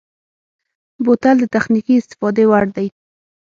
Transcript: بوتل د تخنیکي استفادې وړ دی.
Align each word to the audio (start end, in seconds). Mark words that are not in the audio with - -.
بوتل 1.03 1.35
د 1.41 1.45
تخنیکي 1.55 1.93
استفادې 1.97 2.45
وړ 2.47 2.65
دی. 2.75 2.87